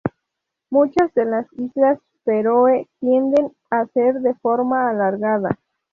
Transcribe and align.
Muchas 0.71 1.13
de 1.13 1.25
las 1.25 1.45
islas 1.59 1.99
Feroe 2.25 2.89
tienden 3.01 3.55
a 3.69 3.85
ser 3.85 4.15
de 4.21 4.33
forma 4.33 4.89
alargada. 4.89 5.51